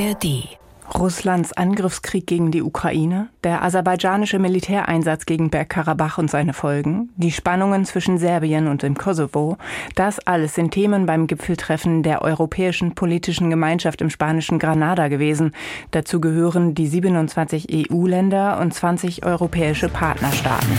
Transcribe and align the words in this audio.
ARD 0.00 0.56
Russlands 0.98 1.52
Angriffskrieg 1.52 2.26
gegen 2.26 2.50
die 2.50 2.62
Ukraine, 2.62 3.28
der 3.44 3.62
aserbaidschanische 3.62 4.38
Militäreinsatz 4.38 5.26
gegen 5.26 5.50
Bergkarabach 5.50 6.16
und 6.18 6.30
seine 6.30 6.52
Folgen, 6.52 7.10
die 7.16 7.30
Spannungen 7.30 7.84
zwischen 7.84 8.18
Serbien 8.18 8.66
und 8.66 8.82
dem 8.82 8.96
Kosovo, 8.96 9.58
das 9.94 10.18
alles 10.20 10.54
sind 10.54 10.72
Themen 10.72 11.06
beim 11.06 11.26
Gipfeltreffen 11.26 12.02
der 12.02 12.22
Europäischen 12.22 12.94
Politischen 12.94 13.50
Gemeinschaft 13.50 14.00
im 14.00 14.10
spanischen 14.10 14.58
Granada 14.58 15.08
gewesen. 15.08 15.52
Dazu 15.90 16.20
gehören 16.20 16.74
die 16.74 16.88
27 16.88 17.68
EU-Länder 17.70 18.58
und 18.58 18.72
20 18.72 19.24
europäische 19.24 19.88
Partnerstaaten. 19.88 20.78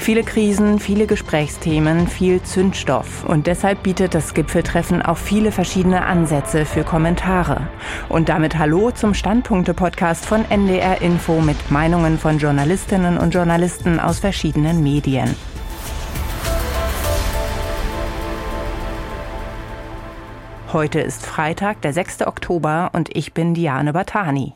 Viele 0.00 0.22
Krisen, 0.22 0.78
viele 0.80 1.06
Gesprächsthemen, 1.06 2.08
viel 2.08 2.42
Zündstoff. 2.42 3.22
Und 3.22 3.46
deshalb 3.46 3.82
bietet 3.82 4.14
das 4.14 4.32
Gipfeltreffen 4.32 5.02
auch 5.02 5.18
viele 5.18 5.52
verschiedene 5.52 6.06
Ansätze 6.06 6.64
für 6.64 6.84
Kommentare. 6.84 7.68
Und 8.08 8.30
damit 8.30 8.56
Hallo 8.56 8.92
zum 8.92 9.12
Standpunkte-Podcast 9.12 10.24
von 10.24 10.50
NDR 10.50 11.02
Info 11.02 11.42
mit 11.42 11.70
Meinungen 11.70 12.18
von 12.18 12.38
Journalistinnen 12.38 13.18
und 13.18 13.34
Journalisten 13.34 14.00
aus 14.00 14.20
verschiedenen 14.20 14.82
Medien. 14.82 15.36
Heute 20.72 21.00
ist 21.00 21.26
Freitag, 21.26 21.82
der 21.82 21.92
6. 21.92 22.22
Oktober 22.26 22.90
und 22.94 23.14
ich 23.14 23.34
bin 23.34 23.52
Diane 23.52 23.92
Batani. 23.92 24.54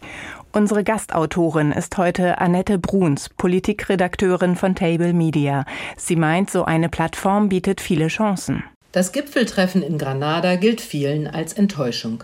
Unsere 0.54 0.84
Gastautorin 0.84 1.72
ist 1.72 1.98
heute 1.98 2.38
Annette 2.38 2.78
Bruns, 2.78 3.28
Politikredakteurin 3.28 4.54
von 4.54 4.76
Table 4.76 5.12
Media. 5.12 5.64
Sie 5.96 6.14
meint, 6.14 6.48
so 6.48 6.64
eine 6.64 6.88
Plattform 6.88 7.48
bietet 7.48 7.80
viele 7.80 8.06
Chancen. 8.06 8.62
Das 8.92 9.10
Gipfeltreffen 9.10 9.82
in 9.82 9.98
Granada 9.98 10.54
gilt 10.54 10.80
vielen 10.80 11.26
als 11.26 11.54
Enttäuschung. 11.54 12.22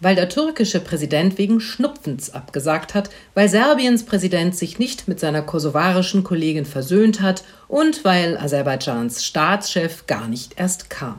Weil 0.00 0.16
der 0.16 0.28
türkische 0.28 0.80
Präsident 0.80 1.38
wegen 1.38 1.60
Schnupfens 1.60 2.34
abgesagt 2.34 2.94
hat, 2.94 3.08
weil 3.34 3.48
Serbiens 3.48 4.04
Präsident 4.04 4.56
sich 4.56 4.80
nicht 4.80 5.06
mit 5.06 5.20
seiner 5.20 5.42
kosovarischen 5.42 6.24
Kollegin 6.24 6.64
versöhnt 6.64 7.22
hat 7.22 7.44
und 7.68 8.04
weil 8.04 8.36
Aserbaidschans 8.36 9.24
Staatschef 9.24 10.08
gar 10.08 10.26
nicht 10.26 10.58
erst 10.58 10.90
kam. 10.90 11.18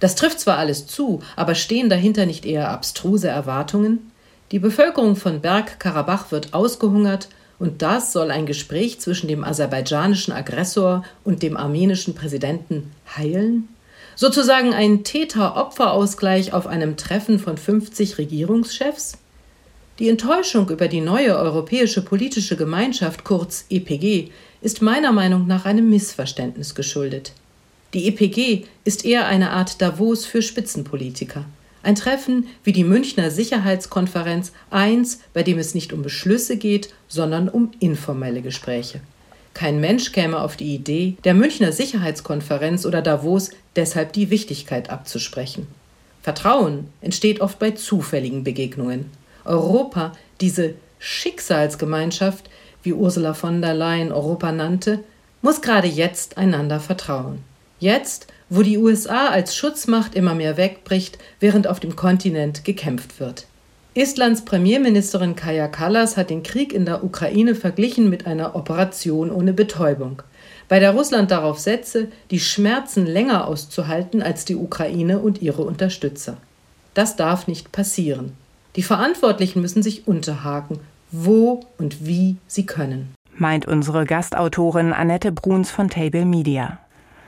Das 0.00 0.16
trifft 0.16 0.38
zwar 0.40 0.58
alles 0.58 0.86
zu, 0.86 1.22
aber 1.34 1.54
stehen 1.54 1.88
dahinter 1.88 2.26
nicht 2.26 2.44
eher 2.44 2.68
abstruse 2.68 3.28
Erwartungen? 3.28 4.11
Die 4.52 4.58
Bevölkerung 4.58 5.16
von 5.16 5.40
Bergkarabach 5.40 6.30
wird 6.30 6.52
ausgehungert 6.52 7.30
und 7.58 7.80
das 7.80 8.12
soll 8.12 8.30
ein 8.30 8.44
Gespräch 8.44 9.00
zwischen 9.00 9.26
dem 9.26 9.44
aserbaidschanischen 9.44 10.34
Aggressor 10.34 11.04
und 11.24 11.42
dem 11.42 11.56
armenischen 11.56 12.14
Präsidenten 12.14 12.92
heilen? 13.16 13.68
Sozusagen 14.14 14.74
ein 14.74 15.04
Täter-Opfer-Ausgleich 15.04 16.52
auf 16.52 16.66
einem 16.66 16.98
Treffen 16.98 17.38
von 17.38 17.56
50 17.56 18.18
Regierungschefs? 18.18 19.16
Die 19.98 20.10
Enttäuschung 20.10 20.68
über 20.68 20.88
die 20.88 21.00
neue 21.00 21.34
europäische 21.34 22.02
politische 22.02 22.56
Gemeinschaft, 22.56 23.24
kurz 23.24 23.64
EPG, 23.70 24.28
ist 24.60 24.82
meiner 24.82 25.12
Meinung 25.12 25.46
nach 25.46 25.64
einem 25.64 25.88
Missverständnis 25.88 26.74
geschuldet. 26.74 27.32
Die 27.94 28.06
EPG 28.06 28.64
ist 28.84 29.06
eher 29.06 29.26
eine 29.26 29.50
Art 29.50 29.80
Davos 29.80 30.26
für 30.26 30.42
Spitzenpolitiker. 30.42 31.46
Ein 31.82 31.96
Treffen 31.96 32.46
wie 32.62 32.72
die 32.72 32.84
Münchner 32.84 33.30
Sicherheitskonferenz, 33.30 34.52
eins, 34.70 35.20
bei 35.32 35.42
dem 35.42 35.58
es 35.58 35.74
nicht 35.74 35.92
um 35.92 36.02
Beschlüsse 36.02 36.56
geht, 36.56 36.94
sondern 37.08 37.48
um 37.48 37.72
informelle 37.80 38.42
Gespräche. 38.42 39.00
Kein 39.54 39.80
Mensch 39.80 40.12
käme 40.12 40.40
auf 40.40 40.56
die 40.56 40.74
Idee, 40.74 41.16
der 41.24 41.34
Münchner 41.34 41.72
Sicherheitskonferenz 41.72 42.86
oder 42.86 43.02
Davos 43.02 43.50
deshalb 43.76 44.12
die 44.12 44.30
Wichtigkeit 44.30 44.90
abzusprechen. 44.90 45.66
Vertrauen 46.22 46.88
entsteht 47.00 47.40
oft 47.40 47.58
bei 47.58 47.72
zufälligen 47.72 48.44
Begegnungen. 48.44 49.10
Europa, 49.44 50.12
diese 50.40 50.74
Schicksalsgemeinschaft, 51.00 52.48
wie 52.84 52.92
Ursula 52.92 53.34
von 53.34 53.60
der 53.60 53.74
Leyen 53.74 54.12
Europa 54.12 54.52
nannte, 54.52 55.00
muss 55.42 55.60
gerade 55.60 55.88
jetzt 55.88 56.38
einander 56.38 56.78
vertrauen. 56.78 57.40
Jetzt, 57.82 58.28
wo 58.48 58.62
die 58.62 58.78
USA 58.78 59.26
als 59.26 59.56
Schutzmacht 59.56 60.14
immer 60.14 60.36
mehr 60.36 60.56
wegbricht, 60.56 61.18
während 61.40 61.66
auf 61.66 61.80
dem 61.80 61.96
Kontinent 61.96 62.64
gekämpft 62.64 63.18
wird. 63.18 63.46
Estlands 63.96 64.44
Premierministerin 64.44 65.34
Kaja 65.34 65.66
Kallas 65.66 66.16
hat 66.16 66.30
den 66.30 66.44
Krieg 66.44 66.72
in 66.72 66.86
der 66.86 67.02
Ukraine 67.02 67.56
verglichen 67.56 68.08
mit 68.08 68.24
einer 68.24 68.54
Operation 68.54 69.32
ohne 69.32 69.52
Betäubung, 69.52 70.22
bei 70.68 70.78
der 70.78 70.92
Russland 70.92 71.32
darauf 71.32 71.58
setze, 71.58 72.06
die 72.30 72.38
Schmerzen 72.38 73.04
länger 73.04 73.48
auszuhalten 73.48 74.22
als 74.22 74.44
die 74.44 74.54
Ukraine 74.54 75.18
und 75.18 75.42
ihre 75.42 75.62
Unterstützer. 75.62 76.36
Das 76.94 77.16
darf 77.16 77.48
nicht 77.48 77.72
passieren. 77.72 78.32
Die 78.76 78.84
Verantwortlichen 78.84 79.60
müssen 79.60 79.82
sich 79.82 80.06
unterhaken, 80.06 80.78
wo 81.10 81.64
und 81.78 82.06
wie 82.06 82.36
sie 82.46 82.64
können. 82.64 83.12
Meint 83.34 83.66
unsere 83.66 84.04
Gastautorin 84.04 84.92
Annette 84.92 85.32
Bruns 85.32 85.72
von 85.72 85.90
Table 85.90 86.24
Media. 86.24 86.78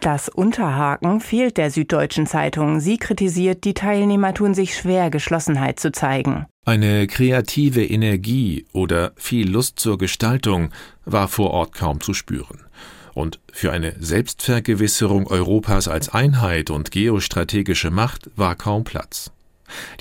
Das 0.05 0.29
Unterhaken 0.29 1.19
fehlt 1.23 1.57
der 1.57 1.71
Süddeutschen 1.71 2.27
Zeitung. 2.27 2.79
Sie 2.79 2.99
kritisiert, 2.99 3.65
die 3.65 3.73
Teilnehmer 3.73 4.35
tun 4.35 4.53
sich 4.53 4.77
schwer, 4.77 5.09
Geschlossenheit 5.09 5.81
zu 5.81 5.93
zeigen. 5.93 6.45
Eine 6.67 7.07
kreative 7.07 7.83
Energie 7.83 8.67
oder 8.75 9.13
viel 9.17 9.51
Lust 9.51 9.81
zur 9.81 9.97
Gestaltung 9.97 10.69
war 11.07 11.27
vor 11.29 11.53
Ort 11.53 11.73
kaum 11.75 12.03
zu 12.03 12.13
spüren. 12.13 12.67
Und 13.15 13.41
für 13.51 13.73
eine 13.73 13.95
Selbstvergewisserung 13.99 15.27
Europas 15.27 15.89
als 15.89 16.11
Einheit 16.11 16.69
und 16.69 16.91
geostrategische 16.91 17.91
Macht 17.91 18.29
war 18.37 18.57
kaum 18.57 18.85
Platz. 18.85 19.33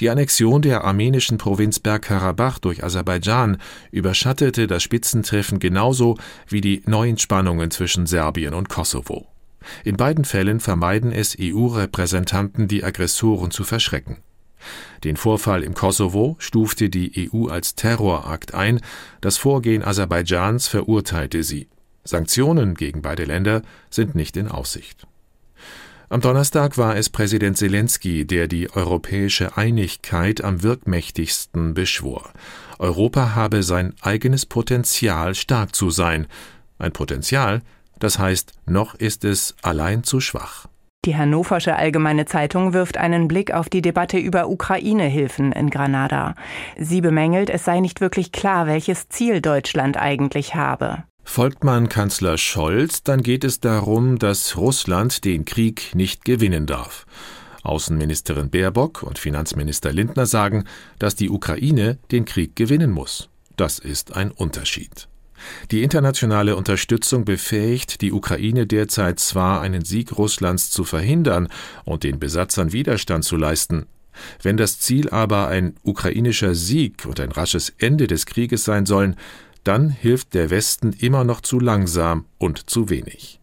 Die 0.02 0.10
Annexion 0.10 0.62
der 0.62 0.84
armenischen 0.84 1.38
Provinz 1.38 1.80
Bergkarabach 1.80 2.60
durch 2.60 2.84
Aserbaidschan 2.84 3.56
überschattete 3.92 4.68
das 4.68 4.84
Spitzentreffen 4.84 5.60
genauso 5.60 6.18
wie 6.50 6.60
die 6.60 6.84
neuen 6.88 7.18
Spannungen 7.18 7.72
zwischen 7.72 8.06
Serbien 8.06 8.54
und 8.54 8.68
Kosovo. 8.68 9.33
In 9.84 9.98
beiden 9.98 10.26
Fällen 10.26 10.60
vermeiden 10.60 11.12
es 11.12 11.38
EU-Repräsentanten, 11.40 12.68
die 12.68 12.84
Aggressoren 12.84 13.52
zu 13.52 13.64
verschrecken. 13.64 14.18
Den 15.04 15.18
Vorfall 15.18 15.64
im 15.64 15.74
Kosovo 15.74 16.36
stufte 16.40 16.90
die 16.90 17.30
EU 17.34 17.48
als 17.48 17.76
Terrorakt 17.76 18.54
ein, 18.54 18.80
das 19.22 19.38
Vorgehen 19.38 19.84
Aserbaidschans 19.84 20.68
verurteilte 20.68 21.44
sie. 21.44 21.68
Sanktionen 22.04 22.76
gegen 22.76 23.02
beide 23.02 23.26
Länder 23.26 23.62
sind 23.90 24.16
nicht 24.16 24.38
in 24.38 24.48
Aussicht. 24.48 25.08
Am 26.10 26.22
Donnerstag 26.22 26.78
war 26.78 26.96
es 26.96 27.10
Präsident 27.10 27.58
Zelensky, 27.58 28.26
der 28.26 28.48
die 28.48 28.70
europäische 28.70 29.58
Einigkeit 29.58 30.44
am 30.44 30.62
wirkmächtigsten 30.62 31.74
beschwor. 31.74 32.32
Europa 32.78 33.34
habe 33.36 33.64
sein 33.64 33.96
eigenes 34.02 34.46
Potenzial, 34.46 35.34
stark 35.34 35.76
zu 35.76 35.90
sein, 35.90 36.28
ein 36.78 36.92
Potenzial, 36.92 37.62
das 38.04 38.20
heißt, 38.20 38.54
noch 38.66 38.96
ist 38.96 39.24
es 39.24 39.56
allein 39.62 40.04
zu 40.04 40.20
schwach. 40.20 40.68
Die 41.06 41.18
Hannoversche 41.18 41.76
Allgemeine 41.76 42.26
Zeitung 42.26 42.74
wirft 42.74 42.98
einen 42.98 43.28
Blick 43.28 43.54
auf 43.54 43.68
die 43.68 43.82
Debatte 43.82 44.18
über 44.18 44.48
Ukraine-Hilfen 44.48 45.52
in 45.52 45.70
Granada. 45.70 46.36
Sie 46.78 47.02
bemängelt, 47.02 47.50
es 47.50 47.66
sei 47.66 47.82
nicht 47.82 48.00
wirklich 48.00 48.32
klar, 48.32 48.68
welches 48.68 49.10
Ziel 49.10 49.42
Deutschland 49.42 49.98
eigentlich 49.98 50.56
habe. 50.56 51.04
Folgt 51.26 51.64
man 51.64 51.90
Kanzler 51.90 52.38
Scholz, 52.38 53.04
dann 53.04 53.22
geht 53.22 53.44
es 53.44 53.60
darum, 53.60 54.20
dass 54.20 54.56
Russland 54.58 55.26
den 55.26 55.46
Krieg 55.46 55.94
nicht 55.94 56.26
gewinnen 56.26 56.66
darf. 56.66 57.06
Außenministerin 57.64 58.50
Baerbock 58.50 59.04
und 59.04 59.18
Finanzminister 59.18 59.94
Lindner 59.94 60.26
sagen, 60.26 60.66
dass 61.00 61.16
die 61.16 61.30
Ukraine 61.30 61.98
den 62.12 62.26
Krieg 62.26 62.56
gewinnen 62.56 62.92
muss. 62.92 63.30
Das 63.56 63.80
ist 63.80 64.16
ein 64.16 64.32
Unterschied. 64.32 65.08
Die 65.72 65.84
internationale 65.84 66.56
Unterstützung 66.56 67.26
befähigt 67.26 68.02
die 68.02 68.12
Ukraine 68.12 68.68
derzeit 68.68 69.20
zwar, 69.20 69.62
einen 69.62 69.84
Sieg 69.84 70.18
Russlands 70.18 70.70
zu 70.70 70.84
verhindern 70.84 71.48
und 71.86 72.04
den 72.04 72.20
Besatzern 72.20 72.72
Widerstand 72.72 73.24
zu 73.24 73.36
leisten, 73.36 73.88
wenn 74.42 74.58
das 74.58 74.80
Ziel 74.80 75.10
aber 75.10 75.48
ein 75.48 75.76
ukrainischer 75.84 76.56
Sieg 76.56 77.06
und 77.06 77.20
ein 77.20 77.32
rasches 77.32 77.74
Ende 77.78 78.08
des 78.08 78.26
Krieges 78.26 78.64
sein 78.64 78.86
sollen, 78.86 79.16
dann 79.64 79.90
hilft 79.90 80.34
der 80.34 80.50
Westen 80.50 80.94
immer 80.94 81.24
noch 81.24 81.42
zu 81.42 81.60
langsam 81.60 82.26
und 82.38 82.70
zu 82.70 82.90
wenig. 82.90 83.40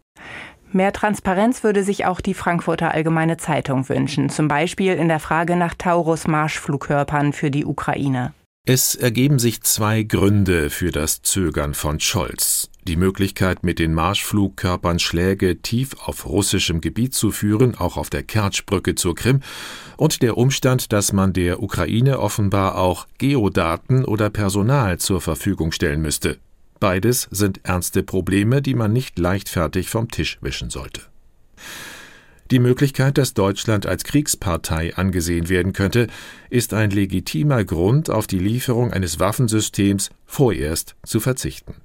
Mehr 0.71 0.93
Transparenz 0.93 1.63
würde 1.63 1.83
sich 1.83 2.05
auch 2.05 2.21
die 2.21 2.33
Frankfurter 2.33 2.93
Allgemeine 2.93 3.35
Zeitung 3.35 3.89
wünschen, 3.89 4.29
zum 4.29 4.47
Beispiel 4.47 4.93
in 4.93 5.09
der 5.09 5.19
Frage 5.19 5.57
nach 5.57 5.73
Taurus-Marschflugkörpern 5.73 7.33
für 7.33 7.51
die 7.51 7.65
Ukraine. 7.65 8.33
Es 8.63 8.93
ergeben 8.93 9.39
sich 9.39 9.63
zwei 9.63 10.03
Gründe 10.03 10.69
für 10.69 10.91
das 10.91 11.23
Zögern 11.23 11.73
von 11.73 11.99
Scholz. 11.99 12.69
Die 12.87 12.95
Möglichkeit, 12.95 13.63
mit 13.63 13.79
den 13.79 13.91
Marschflugkörpern 13.91 14.99
Schläge 14.99 15.63
tief 15.63 15.95
auf 16.05 16.27
russischem 16.27 16.79
Gebiet 16.79 17.15
zu 17.15 17.31
führen, 17.31 17.73
auch 17.73 17.97
auf 17.97 18.11
der 18.11 18.21
Kertschbrücke 18.21 18.93
zur 18.93 19.15
Krim, 19.15 19.39
und 19.97 20.21
der 20.21 20.37
Umstand, 20.37 20.93
dass 20.93 21.11
man 21.11 21.33
der 21.33 21.63
Ukraine 21.63 22.19
offenbar 22.19 22.77
auch 22.77 23.07
Geodaten 23.17 24.05
oder 24.05 24.29
Personal 24.29 24.99
zur 24.99 25.21
Verfügung 25.21 25.71
stellen 25.71 26.03
müsste. 26.03 26.37
Beides 26.79 27.29
sind 27.31 27.61
ernste 27.63 28.03
Probleme, 28.03 28.61
die 28.61 28.75
man 28.75 28.93
nicht 28.93 29.17
leichtfertig 29.17 29.89
vom 29.89 30.11
Tisch 30.11 30.37
wischen 30.41 30.69
sollte. 30.69 31.01
Die 32.51 32.59
Möglichkeit, 32.59 33.17
dass 33.17 33.33
Deutschland 33.33 33.85
als 33.85 34.03
Kriegspartei 34.03 34.93
angesehen 34.97 35.47
werden 35.47 35.71
könnte, 35.71 36.07
ist 36.49 36.73
ein 36.73 36.89
legitimer 36.89 37.63
Grund, 37.63 38.09
auf 38.09 38.27
die 38.27 38.39
Lieferung 38.39 38.91
eines 38.91 39.21
Waffensystems 39.21 40.09
vorerst 40.25 40.95
zu 41.03 41.21
verzichten. 41.21 41.75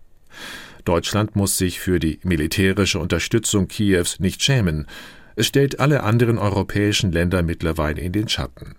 Deutschland 0.84 1.36
muss 1.36 1.56
sich 1.56 1.78
für 1.78 2.00
die 2.00 2.18
militärische 2.24 2.98
Unterstützung 2.98 3.68
Kiews 3.68 4.18
nicht 4.18 4.42
schämen. 4.42 4.88
Es 5.36 5.46
stellt 5.46 5.78
alle 5.78 6.02
anderen 6.02 6.36
europäischen 6.36 7.12
Länder 7.12 7.44
mittlerweile 7.44 8.00
in 8.00 8.10
den 8.10 8.28
Schatten. 8.28 8.74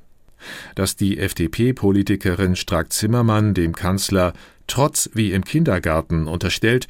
Dass 0.75 0.97
die 0.97 1.17
FDP-Politikerin 1.17 2.57
Strack-Zimmermann 2.57 3.53
dem 3.53 3.73
Kanzler 3.73 4.33
trotz 4.67 5.09
wie 5.13 5.31
im 5.31 5.45
Kindergarten 5.45 6.27
unterstellt, 6.27 6.87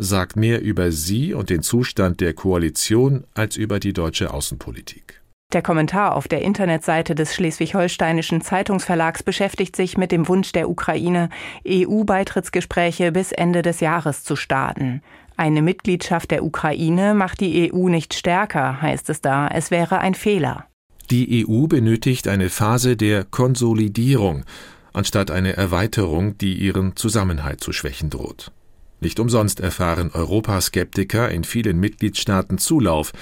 sagt 0.00 0.36
mehr 0.36 0.62
über 0.62 0.90
sie 0.92 1.34
und 1.34 1.50
den 1.50 1.62
Zustand 1.62 2.20
der 2.20 2.32
Koalition 2.32 3.24
als 3.34 3.56
über 3.56 3.78
die 3.78 3.92
deutsche 3.92 4.32
Außenpolitik. 4.32 5.20
Der 5.52 5.62
Kommentar 5.62 6.14
auf 6.14 6.28
der 6.28 6.42
Internetseite 6.42 7.16
des 7.16 7.34
Schleswig-Holsteinischen 7.34 8.40
Zeitungsverlags 8.40 9.24
beschäftigt 9.24 9.74
sich 9.74 9.98
mit 9.98 10.12
dem 10.12 10.28
Wunsch 10.28 10.52
der 10.52 10.70
Ukraine, 10.70 11.28
EU-Beitrittsgespräche 11.66 13.10
bis 13.10 13.32
Ende 13.32 13.62
des 13.62 13.80
Jahres 13.80 14.22
zu 14.22 14.36
starten. 14.36 15.02
Eine 15.36 15.60
Mitgliedschaft 15.60 16.30
der 16.30 16.44
Ukraine 16.44 17.14
macht 17.14 17.40
die 17.40 17.72
EU 17.72 17.88
nicht 17.88 18.14
stärker, 18.14 18.80
heißt 18.80 19.10
es 19.10 19.20
da, 19.20 19.48
es 19.48 19.70
wäre 19.70 19.98
ein 19.98 20.14
Fehler. 20.14 20.66
Die 21.10 21.44
EU 21.44 21.66
benötigt 21.66 22.28
eine 22.28 22.48
Phase 22.48 22.96
der 22.96 23.24
Konsolidierung, 23.24 24.44
anstatt 24.92 25.32
eine 25.32 25.56
Erweiterung, 25.56 26.38
die 26.38 26.54
ihren 26.54 26.94
Zusammenhalt 26.94 27.60
zu 27.60 27.72
schwächen 27.72 28.10
droht. 28.10 28.52
Nicht 29.00 29.18
umsonst 29.18 29.60
erfahren 29.60 30.10
Europaskeptiker 30.12 31.30
in 31.30 31.44
vielen 31.44 31.80
Mitgliedstaaten 31.80 32.58
Zulauf. 32.58 33.12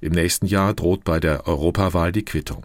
Im 0.00 0.12
nächsten 0.12 0.46
Jahr 0.46 0.74
droht 0.74 1.04
bei 1.04 1.20
der 1.20 1.46
Europawahl 1.46 2.12
die 2.12 2.24
Quittung. 2.24 2.64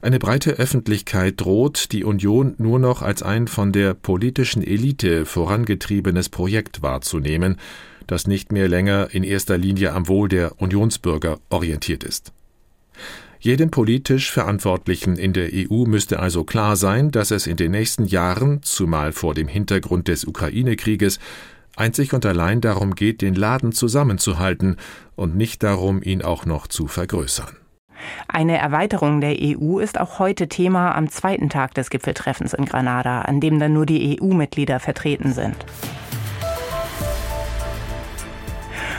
Eine 0.00 0.18
breite 0.18 0.52
Öffentlichkeit 0.52 1.40
droht, 1.40 1.92
die 1.92 2.04
Union 2.04 2.54
nur 2.58 2.78
noch 2.78 3.02
als 3.02 3.22
ein 3.22 3.48
von 3.48 3.72
der 3.72 3.94
politischen 3.94 4.62
Elite 4.62 5.26
vorangetriebenes 5.26 6.28
Projekt 6.28 6.82
wahrzunehmen, 6.82 7.56
das 8.06 8.26
nicht 8.26 8.52
mehr 8.52 8.68
länger 8.68 9.08
in 9.10 9.24
erster 9.24 9.58
Linie 9.58 9.92
am 9.92 10.08
Wohl 10.08 10.28
der 10.28 10.60
Unionsbürger 10.62 11.38
orientiert 11.50 12.04
ist. 12.04 12.32
Jedem 13.40 13.70
politisch 13.70 14.32
Verantwortlichen 14.32 15.16
in 15.16 15.32
der 15.32 15.50
EU 15.52 15.84
müsste 15.84 16.18
also 16.18 16.44
klar 16.44 16.76
sein, 16.76 17.10
dass 17.10 17.30
es 17.30 17.46
in 17.46 17.56
den 17.56 17.72
nächsten 17.72 18.04
Jahren, 18.04 18.62
zumal 18.62 19.12
vor 19.12 19.34
dem 19.34 19.46
Hintergrund 19.46 20.08
des 20.08 20.24
Ukraine-Krieges, 20.24 21.20
einzig 21.78 22.12
und 22.12 22.26
allein 22.26 22.60
darum 22.60 22.94
geht, 22.94 23.22
den 23.22 23.34
Laden 23.34 23.72
zusammenzuhalten 23.72 24.76
und 25.16 25.36
nicht 25.36 25.62
darum, 25.62 26.02
ihn 26.02 26.22
auch 26.22 26.46
noch 26.46 26.66
zu 26.66 26.86
vergrößern. 26.86 27.56
Eine 28.28 28.58
Erweiterung 28.58 29.20
der 29.20 29.36
EU 29.40 29.78
ist 29.78 29.98
auch 30.00 30.18
heute 30.18 30.48
Thema 30.48 30.94
am 30.94 31.08
zweiten 31.08 31.48
Tag 31.48 31.74
des 31.74 31.90
Gipfeltreffens 31.90 32.54
in 32.54 32.64
Granada, 32.64 33.22
an 33.22 33.40
dem 33.40 33.58
dann 33.58 33.72
nur 33.72 33.86
die 33.86 34.20
EU-Mitglieder 34.20 34.78
vertreten 34.80 35.32
sind. 35.32 35.56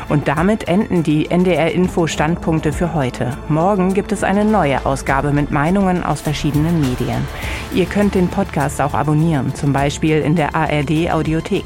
Und 0.10 0.28
damit 0.28 0.68
enden 0.68 1.04
die 1.04 1.30
NDR-Info-Standpunkte 1.30 2.74
für 2.74 2.96
heute. 2.96 3.38
Morgen 3.48 3.94
gibt 3.94 4.12
es 4.12 4.24
eine 4.24 4.44
neue 4.44 4.84
Ausgabe 4.84 5.32
mit 5.32 5.52
Meinungen 5.52 6.04
aus 6.04 6.22
verschiedenen 6.22 6.82
Medien. 6.82 7.28
Ihr 7.76 7.86
könnt 7.86 8.16
den 8.16 8.28
Podcast 8.28 8.82
auch 8.82 8.96
abonnieren, 8.96 9.54
zum 9.54 9.72
Beispiel 9.72 10.18
in 10.22 10.36
der 10.36 10.56
ARD-Audiothek. 10.56 11.66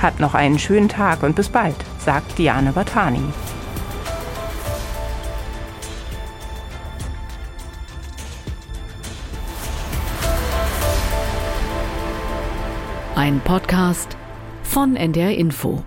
Habt 0.00 0.20
noch 0.20 0.34
einen 0.34 0.60
schönen 0.60 0.88
Tag 0.88 1.24
und 1.24 1.34
bis 1.34 1.48
bald, 1.48 1.74
sagt 1.98 2.38
Diane 2.38 2.70
Batani. 2.70 3.20
Ein 13.16 13.40
Podcast 13.40 14.16
von 14.62 14.94
NDR 14.94 15.36
Info. 15.36 15.82